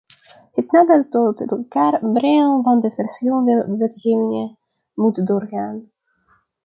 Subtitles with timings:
[0.51, 4.57] Het nader tot elkaar brengen van de verschillende wetgevingen
[4.93, 5.89] moet doorgaan.